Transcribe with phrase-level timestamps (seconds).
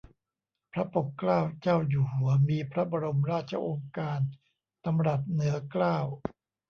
[0.71, 4.19] พระปกเกล้าเจ้าอยู่หัว มีพระบรมราชโองการ
[4.85, 5.97] ดำรัสเหนือเกล้า